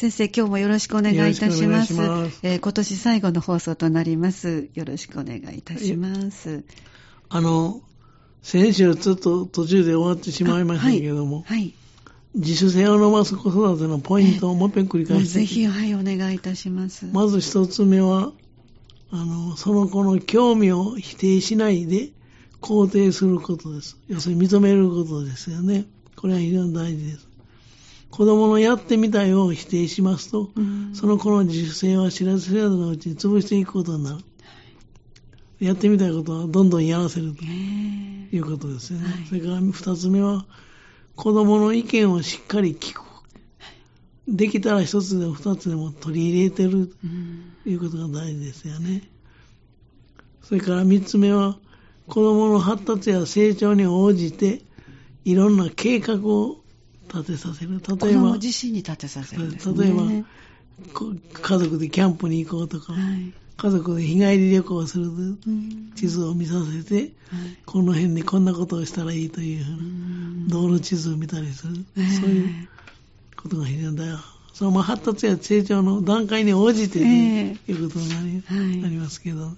[0.00, 1.92] 先生、今日もよろしくお願いいたします。
[1.92, 4.70] ますえー今年最後の放送となります。
[4.72, 6.64] よろしくお願いいたします。
[7.28, 7.82] あの、
[8.40, 11.58] 先週ちょっと途中で終わってしまいましたけども、はい。
[11.58, 11.74] はい
[12.32, 17.06] 自主性を伸ばす子育てのポイントをもう一遍繰り返してぜひ、はい、お願いいたします。
[17.12, 18.32] まず一つ目は、
[19.10, 22.10] あの、その子の興味を否定しないで
[22.62, 23.98] 肯定することです。
[24.06, 25.84] 要するに認めることですよね。
[26.16, 27.29] これは非常に大事です。
[28.10, 34.24] 子供のやってみたいを否定しますと、うんその子の自主性は知らず知らずのうちに潰していくことになる。
[35.60, 39.08] やってみたいことはどんどんやらせるとねいうことですよね。
[39.08, 40.46] はいそれから二つ目は、
[41.16, 43.02] 子供の意見をしっかり聞く。
[44.26, 49.02] できたら一つでも二つでも取り入れてるうんということが大事ですよね。
[50.42, 51.58] それから三つ目は、
[52.08, 54.62] 子供の発達や成長に応じて、
[55.24, 56.60] いろんな計画を
[57.12, 57.80] 立てさせる。
[57.80, 59.58] 子例えば、供自身に立てさせるね。
[59.76, 60.02] 例えば
[60.94, 63.32] こ家族でキャンプに行こうとか、はい。
[63.56, 65.10] 家族で日帰り旅行をするう
[65.50, 67.12] ん地図を見させて、はい
[67.66, 72.68] この辺にこんなことをしたらいいというふううなん道路地図を見たりする、ええそういう
[73.36, 74.18] ことが非常に大事。
[74.54, 79.52] そのまあ発達や成長の段階に応じて、えねいうことになり,、はいなりますけど、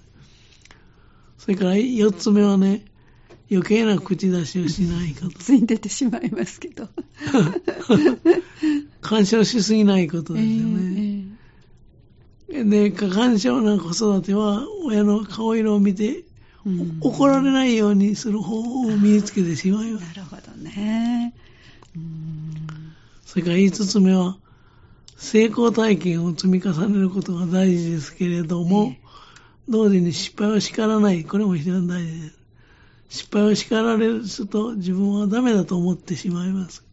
[1.37, 2.83] それから四つ目はね、
[3.53, 5.39] 余計な口出しをしないこと。
[5.39, 6.89] つい出てしまいますけど。
[9.01, 11.25] 干渉しすぎないことですよね。
[12.49, 16.25] で、過干渉な子育ては、親の顔色を見て、
[16.65, 20.05] うん怒られないようにする方法を身につけてしまいます。
[20.05, 21.33] なるほどね。
[21.95, 22.93] うん
[23.25, 24.37] それから5つ目は、
[25.17, 29.03] 成功体験を積み重ねることが大事ですけれども、ええ
[29.69, 31.23] 同時に失敗を叱らない。
[31.23, 32.42] これも非常に大事です。
[33.13, 36.83] 失敗を叱られると自分はダメだと思ってしまいます。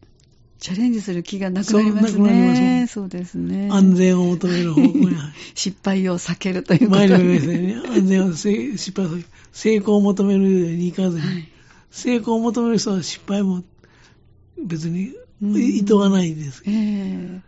[0.59, 2.87] チャレンジする気がなくなりますね。
[2.87, 3.71] そうですね。
[3.73, 5.17] 安全を求める方向に。
[5.57, 7.41] 失敗を避けるということ前にも言いまに。
[7.41, 7.89] したよね。
[7.97, 9.19] 安全をせ失敗を
[9.53, 11.49] 成功を求めるようにいかずに、はい
[11.91, 13.65] 成功を求める人は失敗も
[14.65, 16.63] 別にうん意図がないです。
[16.67, 17.41] ええ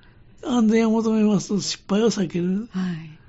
[0.44, 2.68] 安全を求めますと失敗を避ける。
[2.72, 3.21] はい。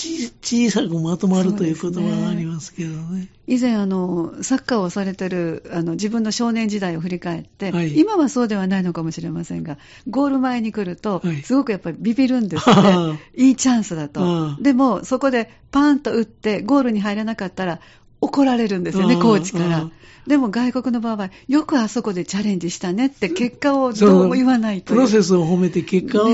[0.00, 3.28] ち小さくまとまるというそうですね言葉がありますけどね。
[3.46, 9.76] 以前あの、サッカーをされてるあの自分の少年時代を振り返って、はい今はそうではないのかもしれませんが、
[10.08, 13.20] ゴール前に来るとはい、すごくやっぱりビビるんですはね。
[13.36, 14.20] いいチャンスだあと。
[14.22, 17.80] あでも、そこでパーンと打って、ゴールに入らなかったら、
[18.20, 19.90] 怒られるんですよね、コーチから。
[20.26, 24.94] でも外国の場合、よくあそこでチャレンジしたねって結果をどうも言わないと。
[24.94, 26.28] プロセスを褒めて結果を、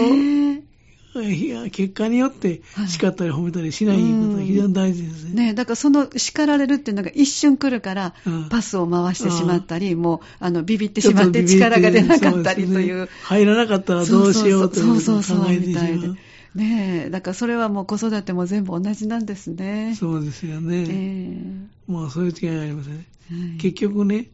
[1.71, 5.44] 結果によってはい叱ったり褒めたりしないことが非常に大事ですえね。
[5.47, 13.21] ねえだからその叱られるっていうのが一瞬来るからうん、パスを回してしまったり、もうあのビビってしまって力が出なかったりとそいうですね。
[13.22, 16.09] 入らなかったらどうしようということをそうそうそうみたいで。
[16.55, 19.94] ねえ、だからそれはもう子育ても全部同じなんですね。
[19.99, 20.87] そうですよえね。
[20.88, 22.94] えまあそういう違いがありますね。
[22.94, 23.06] はい
[23.59, 24.28] 結局ね、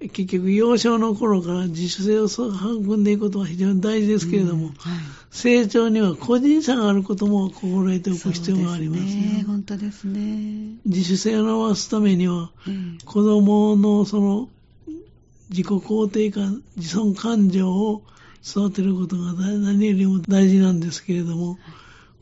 [0.00, 9.44] 結局幼少の頃から自主性を育んでいくことは非常に大事ですけれども、うんはい成長には個人差があることも心得ておく必要がありますよそうですね。
[9.44, 10.76] 本当ですね。
[10.86, 14.48] 自主性を伸ばすためには、ええ子供のその
[15.50, 18.02] 自己肯定感、自尊感情を
[18.46, 21.58] 育てることが大何よりも大事なんですけれども、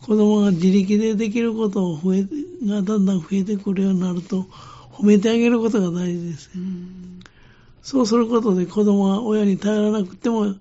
[0.01, 2.23] 子供が自力でできることを増え
[2.67, 4.47] がだんだん増えてくるようになると、
[4.91, 6.51] 褒めてあげることが大事です。
[6.57, 7.12] うん
[7.83, 10.55] そうすることで子供は親に頼らなくても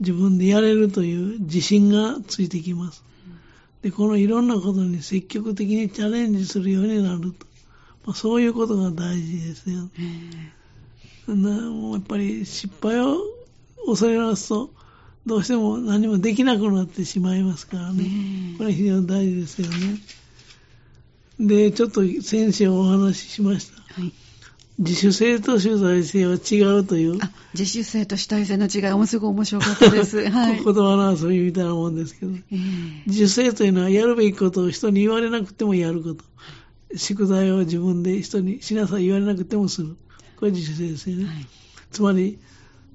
[0.00, 3.04] 自分でやれるという自信がついてきます。
[3.82, 7.46] で、このいろんなことに積極的にチャレンジするようになると。
[8.04, 9.88] まあ、そういうことが大事ですよ。
[11.28, 13.18] えなもうやっぱり失敗を
[13.86, 14.70] 恐れますと、
[15.26, 18.04] どうしても何もできなくなってしまいますからね。
[18.58, 20.00] これ非常に大事ですよね。
[21.38, 24.00] で、ちょっと先週お話ししました。
[24.00, 24.25] はい
[24.78, 30.18] 自主性と主体性は違うという、あ自主性と主体性の違い、もすごく面白かったです。
[30.28, 30.62] はい。
[30.62, 36.24] 言葉の遊びみたいなもんですけど、ええ自主性というのはやるべきことを人に言われなくてもやること。
[36.94, 39.96] 宿題を自分で人にしなさい言われなくてもする。
[40.38, 41.24] これ自主性ですよね。
[41.24, 41.46] はい
[41.90, 42.38] つまり、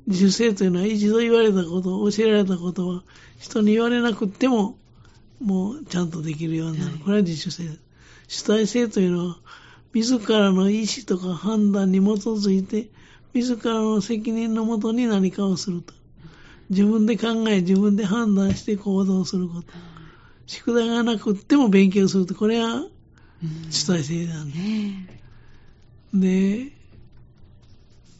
[0.05, 3.03] 自主性というのは一度言われたこと、教えられたことは
[3.39, 4.77] 人に言われなくても
[5.39, 6.91] もうちゃんとできるようになる。
[6.91, 7.79] はいこれは自主性です。
[8.27, 9.37] 主体性というのは
[9.93, 12.87] 自らの意思とか判断に基づいて
[13.33, 15.93] 自らの責任のもとに何かをすると。
[16.69, 19.67] 自分で考え、自分で判断して行動すること。
[20.47, 22.35] 宿題がなくっても勉強すると。
[22.35, 24.57] これはうん主体性なんで
[26.13, 26.71] で、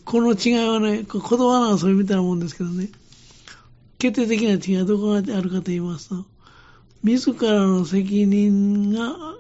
[0.06, 2.90] この違いはね、こ言葉の遊びみたいなもんですけどね、
[3.98, 6.26] 決定的な違いはどこがあるかと言いますと、
[7.04, 9.36] 自らの責任が、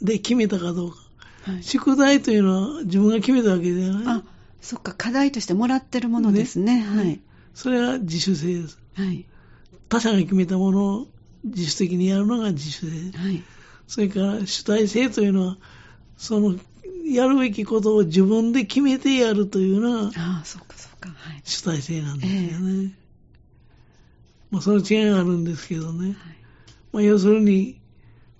[0.00, 1.07] で決めたかどうか。
[1.52, 4.04] はい宿題というのは自分が決めたわけではない？
[4.18, 4.24] あ、
[4.60, 6.80] そっか、課題としてもらってるものですね。
[6.80, 7.20] はい。
[7.54, 8.78] それは自主性です。
[8.94, 9.26] はい。
[9.88, 11.06] 他者が決めたものを
[11.44, 13.16] 自主的にやるのが自主性。
[13.18, 13.42] はい。
[13.86, 15.58] それから主体性というのは、
[16.16, 16.56] その、
[17.06, 21.08] やるべきことを自分で決めてやるというのがああ、そっかそっか。
[21.08, 21.40] はい。
[21.44, 22.92] 主体性なんですよね。
[24.50, 26.16] まあ、その違いがあるんですけどね。
[26.92, 27.80] まあ、要するに、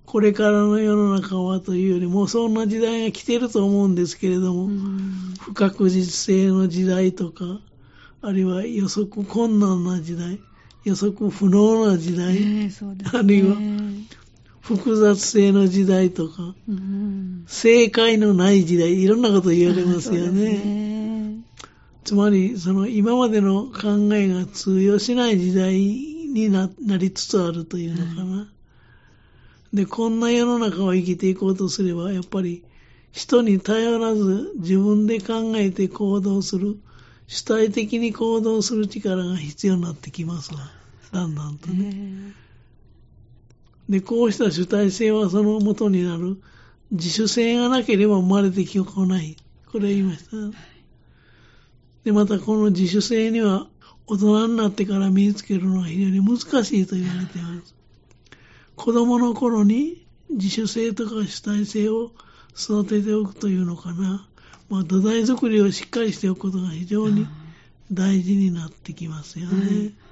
[0.09, 7.61] これからの世の中はというよりも、そんな時代が来てると思うんですけれども、うん不確実性の時代とか、
[8.23, 10.41] あるいは予測困難な時代、
[10.85, 12.71] 予測不能な時代、ね。
[13.13, 13.57] あるいは
[14.63, 20.53] 複雑性の時代とか、うん、正解のない時代、いろんなこと言われますよね。
[20.55, 21.45] ね
[22.05, 28.49] つまり、その今までの考えが通用しない時代にななりつつあるというのかな。
[29.73, 32.65] で、こんな世の中を生きていこうとすれば、やっぱり
[33.13, 36.79] 人に頼らず自分で考えて行動する、
[37.27, 40.61] 主体的に行動する力が必要になってきますわ。
[41.13, 41.91] だんだんとね。
[41.91, 42.35] ね
[43.89, 46.41] で、こうした主体性はその元になる
[46.91, 49.37] 自主性がなければ生まれてこない。
[49.71, 50.37] これ言いました。
[52.05, 53.67] で、またこの自主性には
[54.07, 57.78] 大人になってから身につけるのが非常に難しいと言われています。
[58.79, 62.13] 子供の頃に自主性とか主体性を
[62.57, 64.27] 育てておくというのかな。
[64.71, 67.27] まあ土台作りをしっかりしておくことが非常に
[67.93, 69.67] 大事になってきますよね。
[69.67, 70.09] はい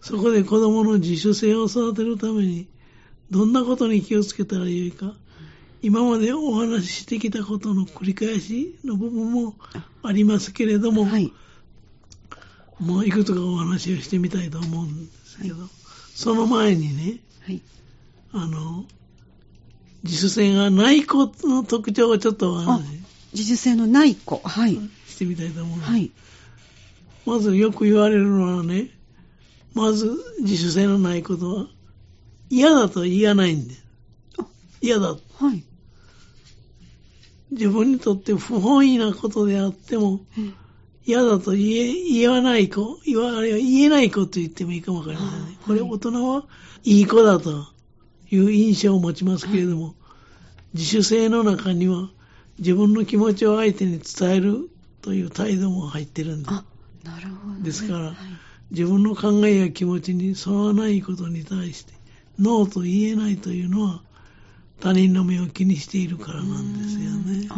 [0.00, 2.68] そこで子供の自主性を育てるために、
[3.30, 5.14] どんなことに気をつけたらよいか、
[5.82, 9.54] 今までお話ししてきたことの繰り返しの部分も
[10.02, 11.32] ありますけれども、はい。
[12.78, 15.56] もういくつかお話をしてみたいと思うんですけど、
[16.14, 17.18] その前にね、
[17.48, 17.62] はい。
[18.32, 18.84] あの、
[20.04, 22.62] 自主性がない子の特徴をちょっと
[23.32, 24.36] 自主性のない子。
[24.44, 24.74] はい。
[25.06, 25.80] してみたいと思う。
[25.80, 26.10] はい。
[27.24, 28.90] まずよく言われるのはね、
[29.72, 31.66] まず自主性のないことは、
[32.50, 33.74] 嫌だと言わないんで。
[34.82, 35.16] 嫌だ。
[35.38, 35.64] はい。
[37.50, 40.52] 自分にとって不本意なことであっても、え
[41.08, 45.58] 嫌だと言え言わない子、言わ言えない子と言ってもいいかもわかりませんね。
[45.62, 46.44] あこれ大人は
[46.84, 47.66] いい子だと
[48.30, 49.94] いう印象を持ちますけれども、
[50.74, 52.10] 自主性の中には
[52.58, 54.68] 自分の気持ちを相手に伝える
[55.00, 56.54] という態度も入ってるんです。
[56.54, 56.64] あ、
[57.04, 57.62] なるほどね。
[57.62, 58.14] ですからはい
[58.70, 61.94] 自分の考えや気持ちに沿わないことに対して、
[62.38, 64.02] ノーと言えないというのは、
[64.80, 67.48] 他人の目を気にしているからなんですよね。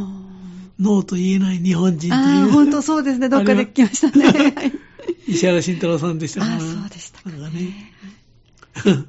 [0.81, 2.51] あノーと言えない日本人という。
[2.51, 3.29] 本当そうですね。
[3.29, 4.53] どっかで聞きましたね。
[4.53, 4.73] は い
[5.29, 6.43] 石原慎太郎さんでした。
[6.43, 7.95] あそうでしたかなんかね。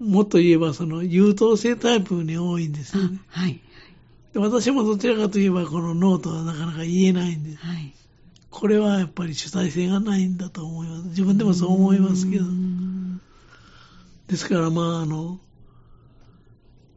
[0.00, 3.20] もっと言えば、その優等生タイプに多いんですよね。
[3.32, 3.60] あはい。
[4.34, 7.64] で私もどちらかといえば、このノーとはなかなか言えないんです。
[7.64, 7.94] はい。
[8.50, 11.08] これはやっぱり主体性がないんだと思います。
[11.08, 12.44] 自分でもそう思いますけど
[14.28, 15.38] ですから、まあ、あの、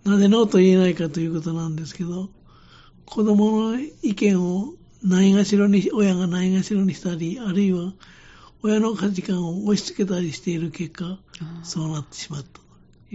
[0.03, 2.29] なぜノーと言えないかということなんですけど、
[3.09, 4.73] 子供の意見を
[5.03, 7.93] ないがしろに、親がないがしろにしたり、あるいは
[8.61, 11.17] 親の価値観を押し付けたりしている結果、
[11.63, 12.59] そうなってしまった。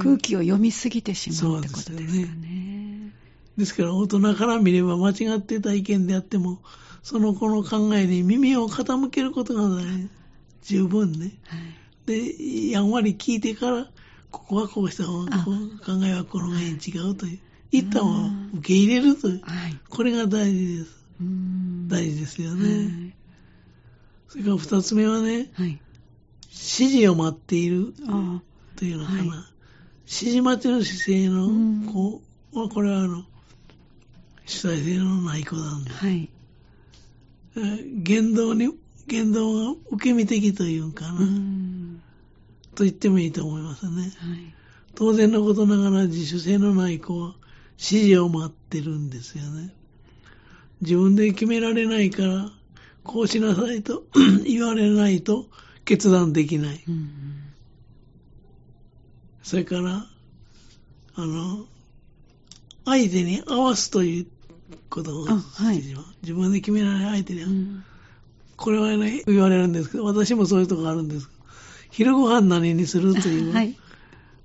[0.02, 3.12] 空気を読みすぎてしまうってことですすよねね。
[3.56, 6.60] ですから、大人から見れば間違ってた意見であっても、
[7.02, 10.08] その子の考えに耳を傾けることが大事
[10.62, 11.38] 十分ね。
[11.46, 11.60] はい。
[12.06, 13.86] で、やんわり聞いてから、
[14.30, 15.52] ここはこうした方が、考
[16.04, 17.38] えはこの辺違うという。
[17.78, 19.40] 一旦は受け入れるという。
[19.42, 19.78] はい。
[19.88, 21.06] これが大事です。
[21.20, 22.62] うーん大事ですよはね。
[23.08, 23.12] い
[24.28, 25.80] それから二つ目はね、はい。
[26.50, 28.40] 指示を待っているあ
[28.76, 29.18] というのかな。
[29.18, 29.28] はい
[30.06, 32.20] 指示待ちの姿勢のうん子
[32.52, 33.24] は、これはあの、
[34.44, 35.96] 主体性のない子なんあです。
[35.96, 36.28] はい。
[37.56, 38.68] えー言動に、
[39.06, 41.20] 言動が受け身的というんかな、
[42.74, 44.02] と言ってもいいと思いますね。
[44.02, 44.12] はい。
[44.94, 47.34] 当然のことながら自主性のない子は
[47.78, 49.74] 指示を待ってるんですよね。
[50.80, 52.50] 自分で決められないから、
[53.02, 54.04] こうしなさいと
[54.44, 55.46] 言われないと
[55.84, 56.82] 決断できない。
[56.86, 57.40] うん
[59.42, 60.06] それから、
[61.16, 61.66] あの、
[62.86, 64.26] 相手に合わすという
[64.88, 65.82] ことをあはい
[66.22, 67.84] 自分で決められない相手にうん
[68.56, 71.28] これはね、言われるんですけど、私もそういうとこあるんです。
[71.90, 73.76] 昼ご飯何にするという、 はい。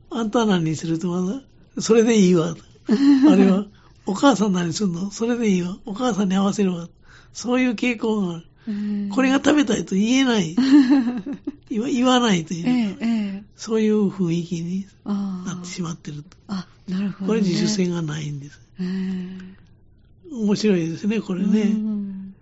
[0.09, 1.41] あんた何にするとまだ、
[1.79, 2.55] それでいいわ。
[3.31, 3.65] あれは、
[4.05, 5.11] お母さん何するの？
[5.11, 5.77] それでいいわ。
[5.85, 6.89] お母さんに合わせるわ。
[7.33, 8.45] そういう傾向がある。
[8.67, 10.55] うんこれが食べたいと言えない。
[11.69, 13.43] 言わないという、ええ、ええ。
[13.55, 14.85] そういう雰囲気に。
[15.05, 16.37] なってしまってると。
[16.47, 17.27] あ、なるほど、ね。
[17.27, 18.59] これ自主性がないんです。
[18.79, 21.63] ええ面白いですね、これうね。
[21.65, 22.35] ん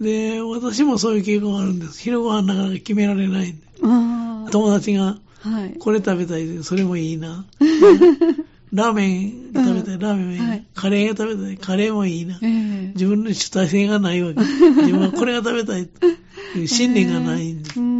[0.00, 2.00] で、私もそういう傾向があるんです。
[2.00, 3.54] 昼ご飯なかなか決められない。
[3.80, 5.76] 友達が、はい。
[5.78, 7.46] これ食べたいで、それもいいな。
[8.72, 12.38] ラーメン食べたい、ラーメンもいい、はいカレーが食べたい、カレーもいいな。
[12.42, 12.48] ええ。
[12.94, 14.40] 自分の主体性がないわけ。
[14.40, 15.88] 自分はこれが食べたい
[16.66, 17.78] 信念がないんです。
[17.78, 17.91] うん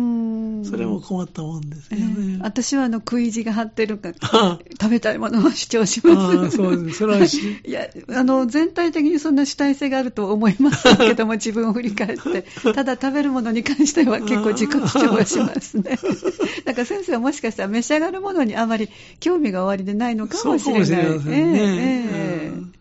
[0.73, 1.99] それも困ったもんですね
[2.39, 2.43] え。
[2.43, 6.57] 私はあの食い地が張ってるか あ食べたいものを主張します。
[6.57, 6.99] そうです。
[6.99, 12.47] それはし、 いや、あの、全体的にそんな主体性があると思いませんけども、 自分を振り返って。
[12.73, 15.99] ただ食べるものに関しては結構自己主張はしますね。
[16.65, 18.89] だから先生はもしかしたら召し上がるものにあまり
[19.21, 20.87] 興味がおありでないのかそうもしれない。
[20.87, 21.59] かもしれませんね。
[21.59, 22.73] えええうん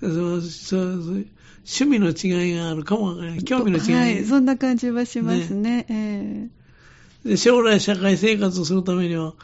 [0.00, 1.26] そうそうそう
[1.66, 3.38] 趣味の違いがあるかもわからない。
[3.38, 3.94] え興味の違い。
[3.94, 5.86] はい、そんな感じはしますね。
[5.88, 6.48] え
[7.24, 9.34] で将来社会生活をするためには、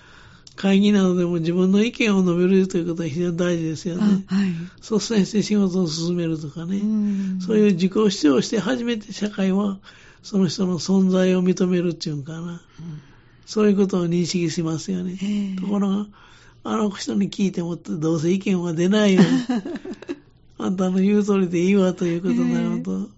[0.61, 4.25] 会議などでも自分の意見を述べるということは非常に大事ですえよね。
[4.29, 4.51] あはい。
[4.83, 6.77] 率先して仕事を進めるとかね。
[6.77, 9.79] うんそういう自己主張をして初めて社会は
[10.23, 12.61] その人の存在を認めるっていうんかな。
[13.47, 15.19] そういうことを認識しますよね。
[15.23, 16.07] ええところが、
[16.63, 19.23] あの人に聞いてもどうせ意見は出ないよ。
[20.59, 23.09] あんたの言う通りでいいわということになると、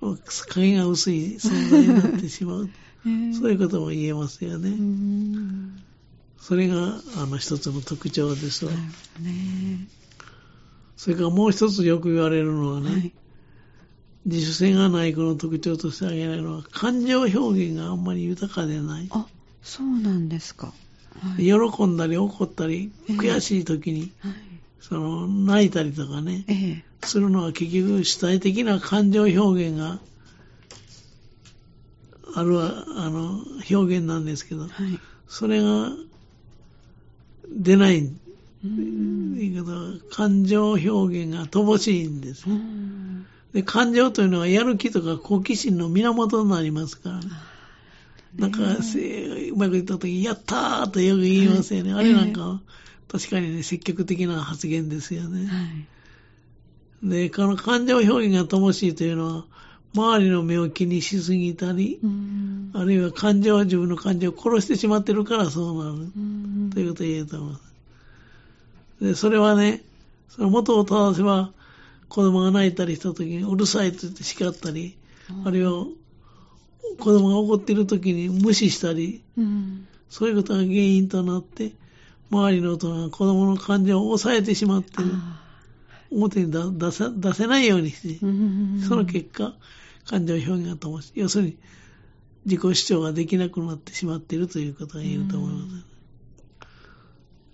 [0.00, 2.68] もう影が薄い存在になってしまう。
[3.06, 4.70] ええそういうことも言えますよね。
[4.70, 5.84] うん
[6.38, 8.72] それがあの一つの特徴ですわ。
[8.72, 9.88] ね。
[10.94, 13.12] それからもう一つよく言われるのはね、はい。
[14.26, 19.08] 自主性がない子の特徴として挙げられるのは、感情表現があんまり豊かでない。
[19.10, 19.26] あ、
[19.62, 20.66] そうなんですか。
[20.66, 20.72] は
[21.38, 21.44] い。
[21.44, 24.34] 喜んだり怒ったり、ええ悔しい時に、はい
[24.80, 26.84] その、泣いたりとかね、ええ。
[27.06, 29.98] するのは結局主体的な感情表現が
[32.34, 34.70] あるわあの表現なんですけど、はい。
[35.28, 35.90] それが
[37.48, 42.48] 出ない、うん言い方は感情表現が乏しいんです。
[42.48, 47.26] うんで感情というのはやる気とか好奇心の源になりますから、ね、
[48.36, 51.94] なんか、せうまくいった時、やったーとよく言いますよね。
[51.94, 52.60] はいあれなんかは、
[53.06, 55.46] 確かにね、積極的な発言ですよね。
[55.46, 55.62] は
[57.04, 57.08] い。
[57.08, 59.44] で、この感情表現が乏しいというのは、
[59.94, 62.70] 周りの目を気にしすぎたり、うん。
[62.74, 66.10] あるいは感情は自分の感情を殺してしまってるからそうなる。
[66.16, 66.70] うん。
[66.74, 67.74] ということを言えると思います。
[69.00, 69.82] で、それはね、
[70.28, 71.52] その元を正せば、
[72.08, 74.96] 子供が泣いたりした時にうるさいと言って叱ったり、
[75.44, 75.86] あるいは
[76.98, 79.86] 子供が怒っている時に無視したり、うん。
[80.10, 81.72] そういうことが原因となって、
[82.30, 85.43] 周りの大人が子供の感情を抑えてしまって、あ
[86.14, 88.28] 表に出出せ出せないようにして、ーう
[88.78, 89.54] んその結果、
[90.06, 91.12] 感情表現が乏しい。
[91.20, 91.58] 要するに、
[92.44, 95.66] 自己主張ができなくなってしまっているということが言えると思いま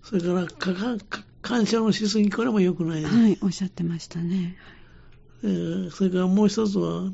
[0.03, 0.11] す。
[0.11, 3.15] それからかか、か干渉のしすぎ、これも良くないです。
[3.15, 4.57] はい、おっしゃってましたね。
[5.43, 7.13] えーそれからもう一つは、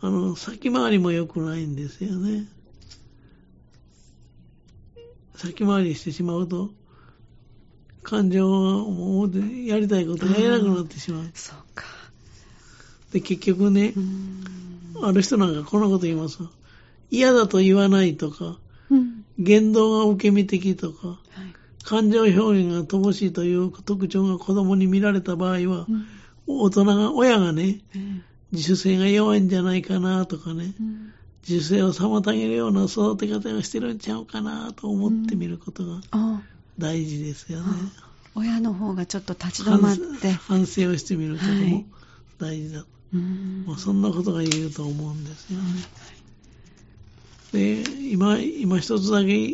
[0.00, 2.46] あの、先回りも良くないんですよね。
[5.34, 6.70] 先回りしてしまうと、
[8.06, 11.30] 感情がもうやりたいことがやれなくなってしまう。
[11.34, 11.86] そうか。
[13.12, 14.40] で、結局ねう、ん。
[15.02, 16.40] ある人なんかこんなこと言います。
[16.40, 16.50] わ
[17.10, 18.60] 嫌だと言わないとか、
[18.90, 19.24] うん。
[19.38, 21.20] 言動が受け身的とか、はい。
[21.82, 26.06] 感情表現が乏しいという特徴が子供に見られた場合はう、ん。
[26.46, 28.00] 大人が、親がね、ええ。
[28.52, 31.12] 自主性が弱いんじゃないかなとかね、うん。
[31.48, 36.42] 自主性を妨げるような育て方をしてるんちゃうかなと思ってみることがあ
[36.78, 37.66] 大事ですよね。
[38.34, 40.30] 親の方がちょっと立ち止まって。
[40.32, 41.84] 反省をしてみることも
[42.38, 42.84] 大事だ。
[43.14, 45.82] うんまあ、そんなことが言えると思うんですよね。
[47.52, 49.50] で、今、今一つだけ、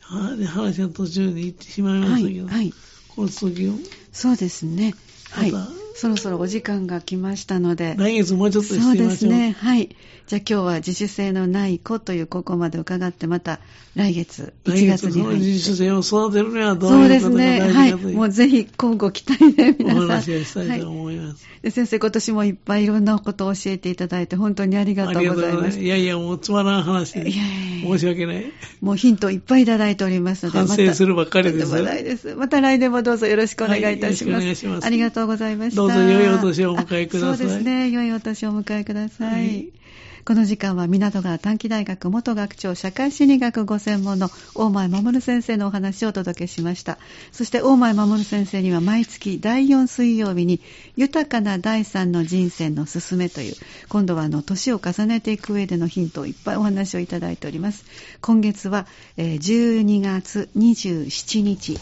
[0.00, 2.72] は話が途中に行ってしまいまはい、したけど、はい。
[3.08, 3.72] この続きを、
[4.12, 4.94] そうですね。
[5.30, 5.79] はいまた。
[6.00, 7.94] そろそろお時間が来ましたので。
[7.98, 9.08] 来月もうちょっとしてそうみましょう。
[9.10, 9.54] ですね。
[9.58, 9.90] はい。
[10.26, 13.60] じゃあ今日は自主性のない子というここまで伺って、また
[13.94, 15.44] 来月1来月に入って。
[15.44, 17.72] 自主性を育てるにはどうそういうことがですね。
[17.72, 17.94] はい。
[17.96, 20.06] もうぜひ、交互期待でお皆さん。
[20.06, 21.46] 話をしたいとはい思います。
[21.62, 25.78] で先生、今年もいっぱいいろんなことを教えていただいて、本当にありがとうございます。
[25.78, 28.52] いやいや、もうつまらん話でいやいや申し訳ない。
[28.80, 32.34] もうヒントいっぱいいただいておりますので、反省するばっかりです。
[32.36, 34.40] また来年もどうぞよろしくお願いいたします。
[34.40, 35.82] はいよろしくお願いしますありがとうございました。
[35.92, 37.90] ぞ良いお年をお迎えくださいそうですね。
[37.90, 39.32] 良いお年をお迎えください。
[39.32, 39.80] はい
[40.24, 46.98] この時間は港川短期大学元学長社会心理学ご専門の大前守先生のお話をお届けしました
[47.32, 50.60] そして大前守先生には毎月第4水曜日に
[50.96, 53.54] 豊かな第三の人生のすすめという
[53.88, 57.84] 今度はあの年を重ねていく上でのヒントをいっぱいお話をいただいております
[58.20, 61.78] 今月は12月27日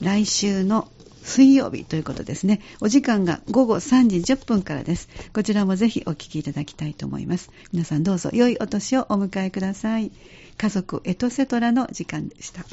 [0.00, 0.88] 来週の
[1.26, 2.60] 水曜日ということですね。
[2.80, 5.08] お時間が午後3時10分からです。
[5.34, 7.50] こちらもぜひお聞きいただきたいと思います。
[7.72, 10.12] 皆さんどうぞ良いお年をお迎えください。
[10.56, 12.64] 家族エトセトラの時間でした。